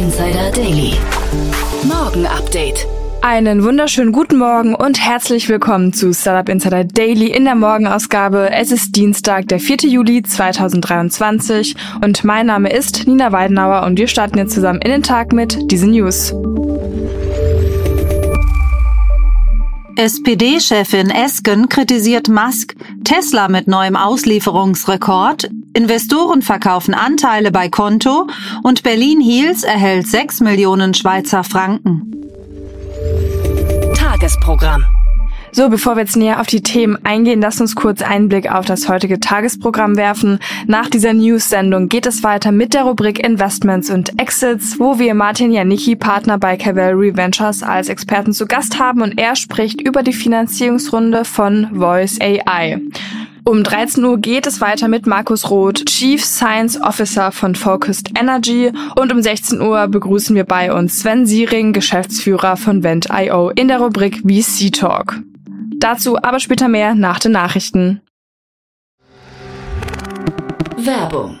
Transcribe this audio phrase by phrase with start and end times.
[0.00, 0.94] Insider Daily.
[1.82, 2.86] Morgen Update.
[3.20, 8.50] Einen wunderschönen guten Morgen und herzlich willkommen zu Startup Insider Daily in der Morgenausgabe.
[8.50, 9.90] Es ist Dienstag, der 4.
[9.90, 15.02] Juli 2023 und mein Name ist Nina Weidenauer und wir starten jetzt zusammen in den
[15.02, 16.32] Tag mit diesen News.
[19.96, 28.26] SPD-Chefin Esken kritisiert Musk, Tesla mit neuem Auslieferungsrekord, Investoren verkaufen Anteile bei Konto
[28.62, 32.12] und Berlin Heels erhält 6 Millionen Schweizer Franken.
[33.94, 34.84] Tagesprogramm.
[35.52, 38.66] So, bevor wir jetzt näher auf die Themen eingehen, lasst uns kurz einen Blick auf
[38.66, 40.38] das heutige Tagesprogramm werfen.
[40.66, 45.50] Nach dieser News-Sendung geht es weiter mit der Rubrik Investments und Exits, wo wir Martin
[45.50, 50.12] Janicki, Partner bei Cavalry Ventures, als Experten zu Gast haben und er spricht über die
[50.12, 52.80] Finanzierungsrunde von Voice AI.
[53.44, 58.70] Um 13 Uhr geht es weiter mit Markus Roth, Chief Science Officer von Focused Energy
[58.94, 63.80] und um 16 Uhr begrüßen wir bei uns Sven Siering, Geschäftsführer von Vent.io in der
[63.80, 65.20] Rubrik VC Talk.
[65.80, 68.02] Dazu aber später mehr nach den Nachrichten.
[70.76, 71.40] Werbung.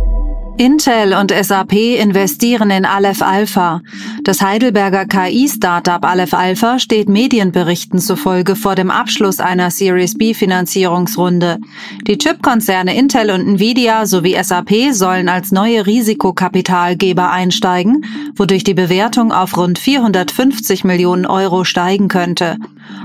[0.61, 3.81] Intel und SAP investieren in Aleph Alpha.
[4.23, 11.57] Das Heidelberger KI-Startup Aleph Alpha steht Medienberichten zufolge vor dem Abschluss einer Series B Finanzierungsrunde.
[12.05, 18.05] Die Chipkonzerne Intel und Nvidia sowie SAP sollen als neue Risikokapitalgeber einsteigen,
[18.35, 22.57] wodurch die Bewertung auf rund 450 Millionen Euro steigen könnte.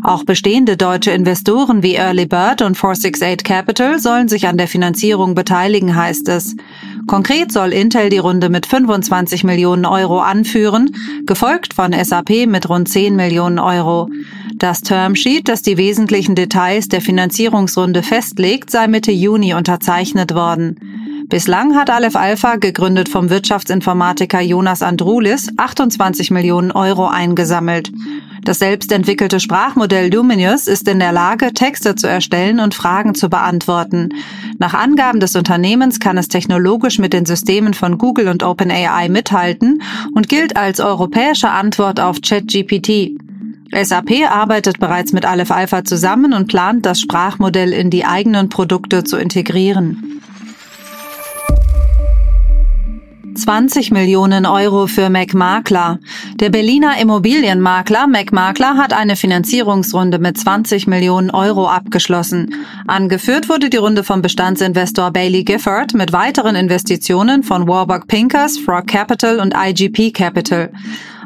[0.03, 5.35] Auch bestehende deutsche Investoren wie Early Bird und 468 Capital sollen sich an der Finanzierung
[5.35, 6.55] beteiligen, heißt es.
[7.07, 12.89] Konkret soll Intel die Runde mit 25 Millionen Euro anführen, gefolgt von SAP mit rund
[12.89, 14.09] 10 Millionen Euro.
[14.57, 20.81] Das Termsheet, das die wesentlichen Details der Finanzierungsrunde festlegt, sei Mitte Juni unterzeichnet worden.
[21.29, 27.93] Bislang hat Aleph Alpha, gegründet vom Wirtschaftsinformatiker Jonas Andrulis, 28 Millionen Euro eingesammelt.
[28.47, 34.11] Das selbstentwickelte Sprachmodell Luminous ist in der Lage, Texte zu erstellen und Fragen zu beantworten.
[34.61, 39.83] Nach Angaben des Unternehmens kann es technologisch mit den Systemen von Google und OpenAI mithalten
[40.15, 43.19] und gilt als europäische Antwort auf ChatGPT.
[43.73, 49.03] SAP arbeitet bereits mit Aleph Alpha zusammen und plant, das Sprachmodell in die eigenen Produkte
[49.03, 50.21] zu integrieren.
[53.37, 55.99] 20 Millionen Euro für MacMakler.
[56.41, 62.55] Der Berliner Immobilienmakler MacMakler hat eine Finanzierungsrunde mit 20 Millionen Euro abgeschlossen.
[62.87, 68.87] Angeführt wurde die Runde vom Bestandsinvestor Bailey Gifford mit weiteren Investitionen von Warburg Pincus, Frog
[68.87, 70.71] Capital und IGP Capital.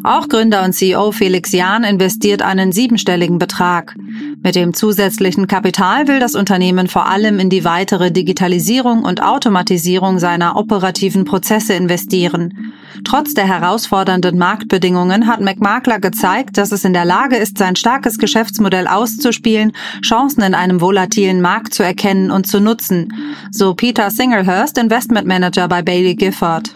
[0.02, 3.94] Auch Gründer und CEO Felix Jahn investiert einen siebenstelligen Betrag.
[4.42, 10.18] Mit dem zusätzlichen Kapital will das Unternehmen vor allem in die weitere Digitalisierung und Automatisierung
[10.18, 12.72] seiner operativen Prozesse investieren.
[13.04, 18.18] Trotz der herausfordernden Marktbedingungen hat McMakler gezeigt, dass es in der Lage ist, sein starkes
[18.18, 19.72] Geschäftsmodell auszuspielen,
[20.02, 23.12] Chancen in einem volatilen Markt zu erkennen und zu nutzen,
[23.50, 26.74] so Peter Singlehurst, Investment Manager bei Bailey Gifford.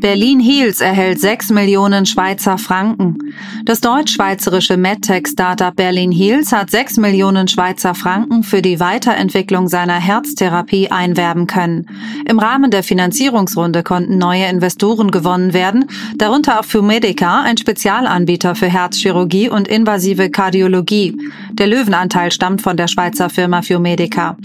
[0.00, 3.18] Berlin Heels erhält 6 Millionen Schweizer Franken.
[3.64, 10.92] Das deutsch-schweizerische MedTech-Startup Berlin Heels hat 6 Millionen Schweizer Franken für die Weiterentwicklung seiner Herztherapie
[10.92, 11.86] einwerben können.
[12.28, 15.86] Im Rahmen der Finanzierungsrunde konnten neue Investoren gewonnen werden,
[16.16, 21.18] darunter auch Fumedica, ein Spezialanbieter für Herzchirurgie und invasive Kardiologie.
[21.54, 24.36] Der Löwenanteil stammt von der Schweizer Firma Fumedica.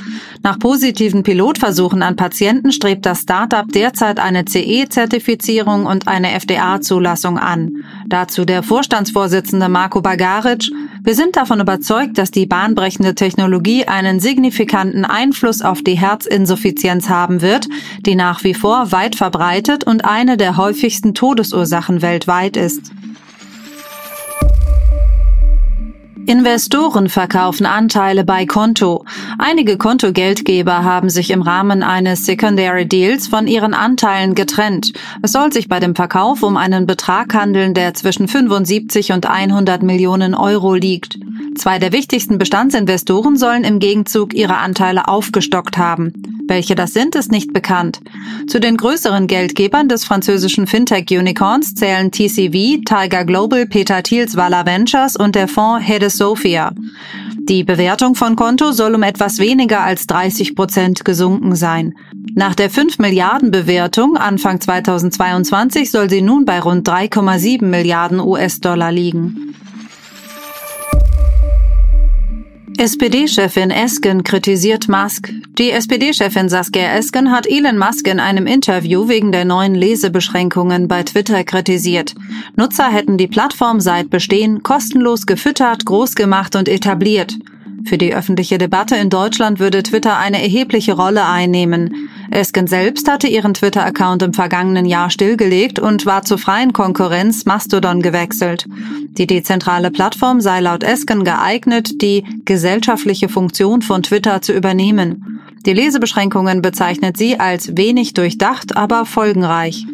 [0.42, 7.38] Nach positiven Pilotversuchen an Patienten strebt das Startup derzeit eine CE-Zertifizierung Zertifizierung und eine FDA-Zulassung
[7.38, 7.84] an.
[8.08, 10.72] Dazu der Vorstandsvorsitzende Marco Bagaric.
[11.04, 17.42] Wir sind davon überzeugt, dass die bahnbrechende Technologie einen signifikanten Einfluss auf die Herzinsuffizienz haben
[17.42, 17.68] wird,
[18.06, 22.92] die nach wie vor weit verbreitet und eine der häufigsten Todesursachen weltweit ist.
[26.26, 29.04] Investoren verkaufen Anteile bei Konto.
[29.38, 34.94] Einige Kontogeldgeber haben sich im Rahmen eines Secondary Deals von ihren Anteilen getrennt.
[35.22, 39.84] Es soll sich bei dem Verkauf um einen Betrag handeln, der zwischen 75 und 100
[39.84, 41.18] Millionen Euro liegt.
[41.56, 46.14] Zwei der wichtigsten Bestandsinvestoren sollen im Gegenzug ihre Anteile aufgestockt haben.
[46.48, 48.00] Welche das sind, ist nicht bekannt.
[48.48, 55.16] Zu den größeren Geldgebern des französischen Fintech-Unicorns zählen TCV, Tiger Global, Peter Thiels Vala Ventures
[55.16, 56.74] und der Fonds Hede Sophia.
[57.50, 61.94] Die Bewertung von Konto soll um etwas weniger als 30 Prozent gesunken sein.
[62.36, 68.92] Nach der 5 Milliarden Bewertung Anfang 2022 soll sie nun bei rund 3,7 Milliarden US-Dollar
[68.92, 69.56] liegen.
[72.78, 75.32] SPD-Chefin Esken kritisiert Musk.
[75.60, 81.04] Die SPD-Chefin Saskia Esken hat Elon Musk in einem Interview wegen der neuen Lesebeschränkungen bei
[81.04, 82.16] Twitter kritisiert.
[82.56, 87.38] Nutzer hätten die Plattform seit Bestehen kostenlos gefüttert, groß gemacht und etabliert.
[87.86, 92.10] Für die öffentliche Debatte in Deutschland würde Twitter eine erhebliche Rolle einnehmen.
[92.32, 98.02] Esken selbst hatte ihren Twitter-Account im vergangenen Jahr stillgelegt und war zur freien Konkurrenz Mastodon
[98.02, 98.66] gewechselt.
[99.18, 105.42] Die dezentrale Plattform sei laut Esken geeignet, die gesellschaftliche Funktion von Twitter zu übernehmen.
[105.66, 109.86] Die Lesebeschränkungen bezeichnet sie als wenig durchdacht, aber folgenreich.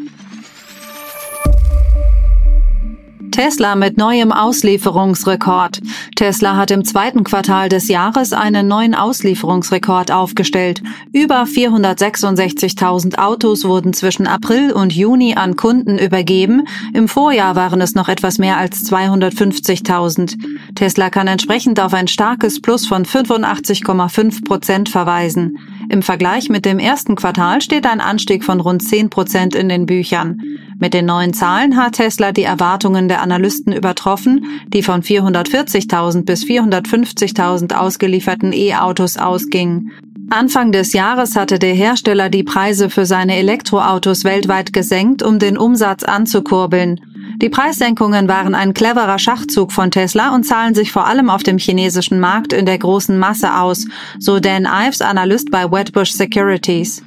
[3.39, 5.80] Tesla mit neuem Auslieferungsrekord.
[6.18, 10.83] Tesla hat im zweiten Quartal des Jahres einen neuen Auslieferungsrekord aufgestellt.
[11.13, 16.68] Über 466.000 Autos wurden zwischen April und Juni an Kunden übergeben.
[16.94, 20.35] Im Vorjahr waren es noch etwas mehr als 250.000.
[20.75, 25.57] Tesla kann entsprechend auf ein starkes Plus von 85,5 Prozent verweisen.
[25.88, 29.85] Im Vergleich mit dem ersten Quartal steht ein Anstieg von rund 10 Prozent in den
[29.85, 30.42] Büchern.
[30.81, 36.45] Mit den neuen Zahlen hat Tesla die Erwartungen der Analysten übertroffen, die von 440.000 bis
[36.45, 39.91] 450.000 ausgelieferten E-Autos ausgingen.
[40.29, 45.57] Anfang des Jahres hatte der Hersteller die Preise für seine Elektroautos weltweit gesenkt, um den
[45.57, 47.01] Umsatz anzukurbeln.
[47.41, 51.57] Die Preissenkungen waren ein cleverer Schachzug von Tesla und zahlen sich vor allem auf dem
[51.57, 53.85] chinesischen Markt in der großen Masse aus,
[54.17, 57.03] so Dan Ives, Analyst bei Wedbush Securities.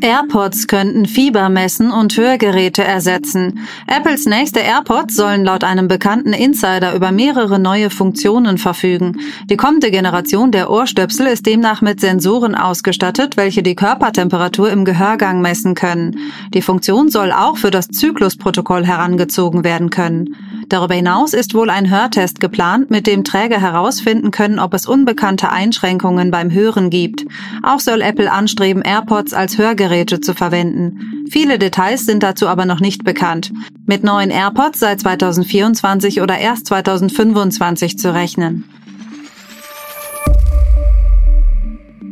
[0.00, 3.60] AirPods könnten Fieber messen und Hörgeräte ersetzen.
[3.86, 9.20] Apples nächste AirPods sollen laut einem bekannten Insider über mehrere neue Funktionen verfügen.
[9.50, 15.40] Die kommende Generation der Ohrstöpsel ist demnach mit Sensoren ausgestattet, welche die Körpertemperatur im Gehörgang
[15.40, 16.18] messen können.
[16.54, 20.36] Die Funktion soll auch für das Zyklusprotokoll herangezogen werden können.
[20.68, 25.50] Darüber hinaus ist wohl ein Hörtest geplant, mit dem Träger herausfinden können, ob es unbekannte
[25.50, 27.24] Einschränkungen beim Hören gibt.
[27.62, 31.24] Auch soll Apple anstreben, AirPods als Hörgeräte zu verwenden.
[31.30, 33.52] Viele Details sind dazu aber noch nicht bekannt.
[33.86, 38.64] Mit neuen AirPods seit 2024 oder erst 2025 zu rechnen.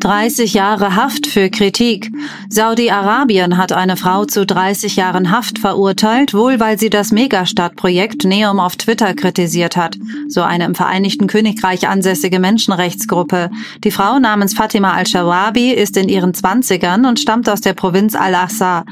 [0.06, 2.12] 30 Jahre Haft für Kritik.
[2.48, 8.60] Saudi-Arabien hat eine Frau zu 30 Jahren Haft verurteilt, wohl weil sie das Megastadtprojekt Neom
[8.60, 9.96] auf Twitter kritisiert hat,
[10.28, 13.50] so eine im Vereinigten Königreich ansässige Menschenrechtsgruppe.
[13.82, 18.84] Die Frau namens Fatima al-Shawabi ist in ihren Zwanzigern und stammt aus der Provinz Al-Aqsa.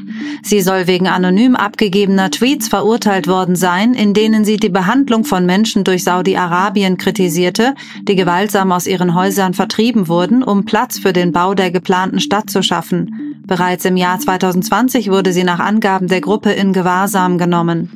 [0.42, 5.46] Sie soll wegen anonym abgegebener Tweets verurteilt worden sein, in denen sie die Behandlung von
[5.46, 11.32] Menschen durch Saudi-Arabien kritisierte, die gewaltsam aus ihren Häusern vertrieben wurden, um Platz für den
[11.32, 13.36] Bau der geplanten Stadt zu schaffen.
[13.46, 17.90] Bereits im Jahr 2020 wurde sie nach Angaben der Gruppe in Gewahrsam genommen.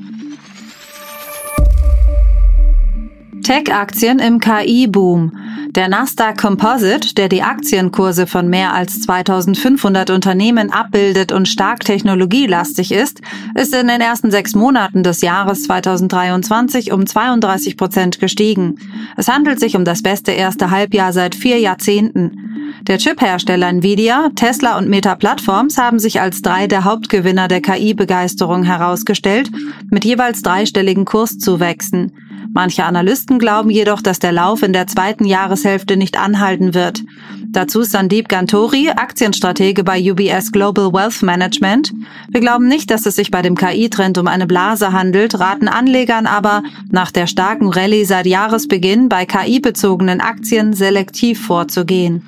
[3.43, 5.33] Tech-Aktien im KI-Boom.
[5.71, 12.93] Der Nasdaq Composite, der die Aktienkurse von mehr als 2500 Unternehmen abbildet und stark technologielastig
[12.93, 13.23] ist,
[13.55, 18.75] ist in den ersten sechs Monaten des Jahres 2023 um 32 Prozent gestiegen.
[19.17, 22.48] Es handelt sich um das beste erste Halbjahr seit vier Jahrzehnten.
[22.83, 28.63] Der Chip-Hersteller Nvidia, Tesla und Meta Platforms haben sich als drei der Hauptgewinner der KI-Begeisterung
[28.63, 29.51] herausgestellt,
[29.91, 32.13] mit jeweils dreistelligen Kurszuwächsen.
[32.53, 37.05] Manche Analysten glauben jedoch, dass der Lauf in der zweiten Jahreshälfte nicht anhalten wird.
[37.51, 41.93] Dazu Sandeep Gantori, Aktienstratege bei UBS Global Wealth Management.
[42.29, 46.27] Wir glauben nicht, dass es sich bei dem KI-Trend um eine Blase handelt, raten Anlegern
[46.27, 52.23] aber, nach der starken Rallye seit Jahresbeginn bei KI-bezogenen Aktien selektiv vorzugehen.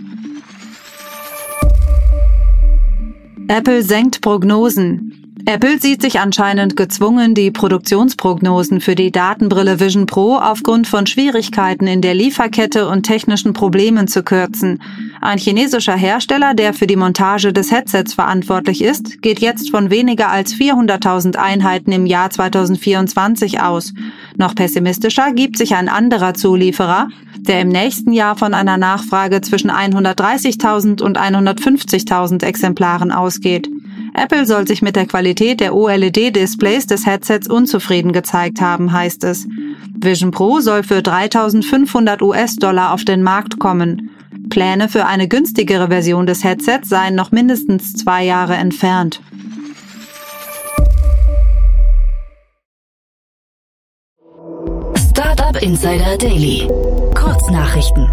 [3.50, 5.42] Apple senkt Prognosen.
[5.44, 11.88] Apple sieht sich anscheinend gezwungen, die Produktionsprognosen für die Datenbrille Vision Pro aufgrund von Schwierigkeiten
[11.88, 14.80] in der Lieferkette und technischen Problemen zu kürzen.
[15.20, 20.30] Ein chinesischer Hersteller, der für die Montage des Headsets verantwortlich ist, geht jetzt von weniger
[20.30, 23.94] als 400.000 Einheiten im Jahr 2024 aus.
[24.36, 27.08] Noch pessimistischer gibt sich ein anderer Zulieferer,
[27.48, 33.68] der im nächsten Jahr von einer Nachfrage zwischen 130.000 und 150.000 Exemplaren ausgeht.
[34.14, 39.46] Apple soll sich mit der Qualität der OLED-Displays des Headsets unzufrieden gezeigt haben, heißt es.
[40.02, 44.10] Vision Pro soll für 3500 US-Dollar auf den Markt kommen.
[44.48, 49.20] Pläne für eine günstigere Version des Headsets seien noch mindestens zwei Jahre entfernt.
[54.96, 56.68] Startup Insider Daily.
[57.30, 58.08] Kurznachrichten.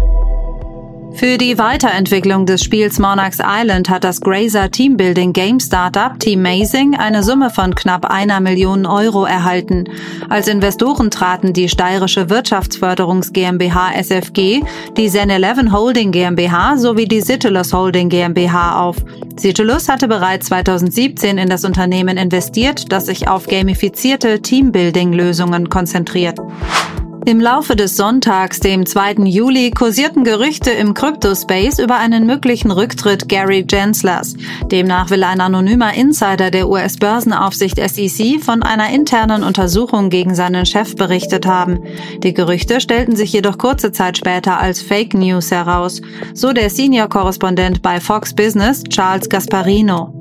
[1.14, 6.94] Für die Weiterentwicklung des Spiels Monarchs Island hat das Grazer Teambuilding Game Startup Team Mazing
[6.94, 9.86] eine Summe von knapp einer Million Euro erhalten.
[10.28, 14.62] Als Investoren traten die steirische Wirtschaftsförderungs GmbH SFG,
[14.96, 18.98] die Zen 11 Holding GmbH sowie die Citulus Holding GmbH auf.
[19.36, 26.38] Citulus hatte bereits 2017 in das Unternehmen investiert, das sich auf gamifizierte Teambuilding-Lösungen konzentriert.
[27.24, 29.24] Im Laufe des Sonntags, dem 2.
[29.24, 34.34] Juli, kursierten Gerüchte im Crypto-Space über einen möglichen Rücktritt Gary Genslers.
[34.70, 40.96] Demnach will ein anonymer Insider der US-Börsenaufsicht SEC von einer internen Untersuchung gegen seinen Chef
[40.96, 41.80] berichtet haben.
[42.22, 46.00] Die Gerüchte stellten sich jedoch kurze Zeit später als Fake News heraus,
[46.32, 50.14] so der Senior-Korrespondent bei Fox Business Charles Gasparino.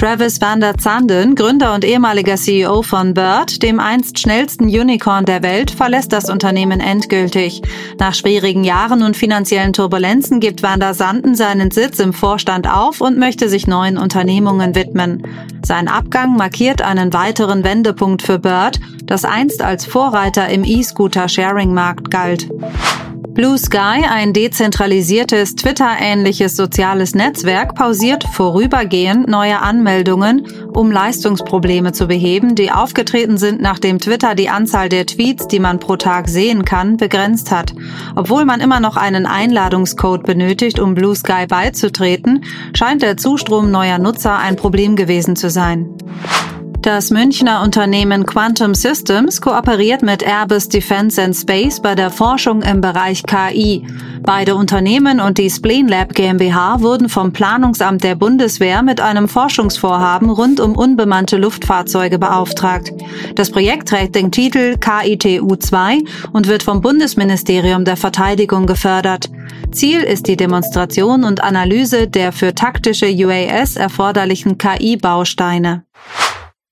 [0.00, 5.42] Travis van der Zanden, Gründer und ehemaliger CEO von Bird, dem einst schnellsten Unicorn der
[5.42, 7.60] Welt, verlässt das Unternehmen endgültig.
[7.98, 13.02] Nach schwierigen Jahren und finanziellen Turbulenzen gibt van der Sanden seinen Sitz im Vorstand auf
[13.02, 15.22] und möchte sich neuen Unternehmungen widmen.
[15.62, 22.48] Sein Abgang markiert einen weiteren Wendepunkt für Bird, das einst als Vorreiter im E-Scooter-Sharing-Markt galt.
[23.32, 32.56] Blue Sky, ein dezentralisiertes Twitter-ähnliches soziales Netzwerk, pausiert vorübergehend neue Anmeldungen, um Leistungsprobleme zu beheben,
[32.56, 36.96] die aufgetreten sind, nachdem Twitter die Anzahl der Tweets, die man pro Tag sehen kann,
[36.96, 37.72] begrenzt hat.
[38.16, 42.44] Obwohl man immer noch einen Einladungscode benötigt, um Blue Sky beizutreten,
[42.74, 45.88] scheint der Zustrom neuer Nutzer ein Problem gewesen zu sein.
[46.82, 52.80] Das Münchner Unternehmen Quantum Systems kooperiert mit Airbus Defence and Space bei der Forschung im
[52.80, 53.86] Bereich KI.
[54.22, 60.30] Beide Unternehmen und die Spleen Lab GmbH wurden vom Planungsamt der Bundeswehr mit einem Forschungsvorhaben
[60.30, 62.94] rund um unbemannte Luftfahrzeuge beauftragt.
[63.34, 65.98] Das Projekt trägt den Titel KITU 2
[66.32, 69.28] und wird vom Bundesministerium der Verteidigung gefördert.
[69.70, 75.84] Ziel ist die Demonstration und Analyse der für taktische UAS erforderlichen KI-Bausteine.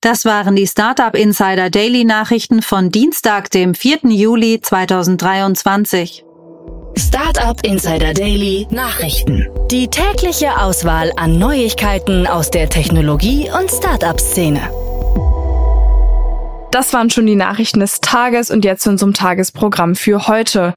[0.01, 3.99] Das waren die Startup Insider Daily Nachrichten von Dienstag, dem 4.
[4.05, 6.23] Juli 2023.
[6.95, 9.49] Startup Insider Daily Nachrichten.
[9.69, 14.61] Die tägliche Auswahl an Neuigkeiten aus der Technologie- und Startup-Szene.
[16.71, 20.75] Das waren schon die Nachrichten des Tages und jetzt zu unserem Tagesprogramm für heute.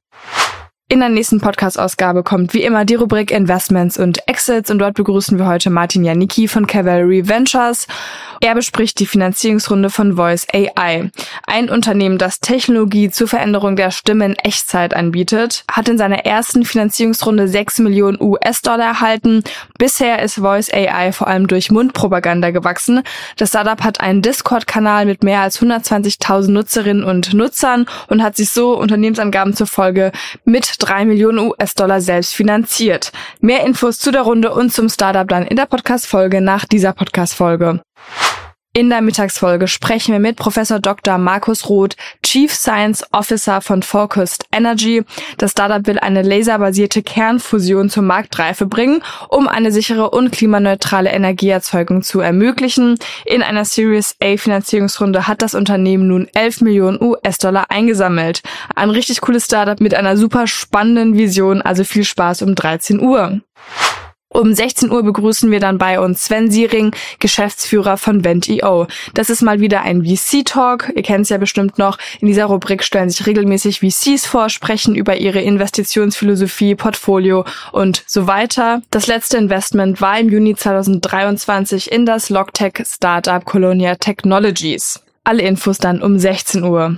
[0.93, 5.39] In der nächsten Podcast-Ausgabe kommt wie immer die Rubrik Investments und Exits und dort begrüßen
[5.39, 7.87] wir heute Martin Janicki von Cavalry Ventures
[8.45, 11.09] er bespricht die Finanzierungsrunde von Voice AI.
[11.47, 16.65] Ein Unternehmen, das Technologie zur Veränderung der Stimme in Echtzeit anbietet, hat in seiner ersten
[16.65, 19.45] Finanzierungsrunde 6 Millionen US-Dollar erhalten.
[19.77, 23.03] Bisher ist Voice AI vor allem durch Mundpropaganda gewachsen.
[23.37, 28.49] Das Startup hat einen Discord-Kanal mit mehr als 120.000 Nutzerinnen und Nutzern und hat sich
[28.49, 30.11] so Unternehmensangaben zufolge
[30.43, 33.11] mit 3 Millionen US-Dollar selbst finanziert.
[33.39, 37.81] Mehr Infos zu der Runde und zum Startup dann in der Podcast-Folge nach dieser Podcast-Folge.
[38.75, 41.19] In der Mittagsfolge sprechen wir mit Professor Dr.
[41.19, 45.03] Markus Roth, Chief Science Officer von Focused Energy.
[45.37, 52.01] Das Startup will eine laserbasierte Kernfusion zur Marktreife bringen, um eine sichere und klimaneutrale Energieerzeugung
[52.01, 52.97] zu ermöglichen.
[53.25, 58.41] In einer Series A Finanzierungsrunde hat das Unternehmen nun 11 Millionen US-Dollar eingesammelt.
[58.73, 63.39] Ein richtig cooles Startup mit einer super spannenden Vision, also viel Spaß um 13 Uhr.
[64.33, 68.87] Um 16 Uhr begrüßen wir dann bei uns Sven Siering, Geschäftsführer von Vent.io.
[69.13, 70.91] Das ist mal wieder ein VC-Talk.
[70.95, 71.99] Ihr kennt es ja bestimmt noch.
[72.19, 78.25] In dieser Rubrik stellen sich regelmäßig VCs vor, sprechen über ihre Investitionsphilosophie, Portfolio und so
[78.25, 78.81] weiter.
[78.89, 84.99] Das letzte Investment war im Juni 2023 in das Logtech-Startup Colonia Technologies.
[85.23, 86.97] Alle Infos dann um 16 Uhr.